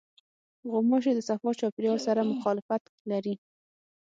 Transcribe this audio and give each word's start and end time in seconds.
غوماشې 0.71 1.11
د 1.15 1.19
صفا 1.27 1.49
چاپېریال 1.59 1.99
سره 2.07 2.29
مخالفت 2.31 2.83
لري. 3.09 3.35